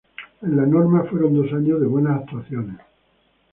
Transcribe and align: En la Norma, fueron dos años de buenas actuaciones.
En 0.41 0.57
la 0.57 0.65
Norma, 0.65 1.03
fueron 1.03 1.35
dos 1.35 1.53
años 1.53 1.79
de 1.79 1.85
buenas 1.85 2.21
actuaciones. 2.21 2.79